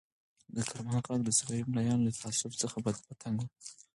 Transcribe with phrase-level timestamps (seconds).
[0.55, 3.47] د کرمان خلک د صفوي ملایانو له تعصب څخه په تنګ وو.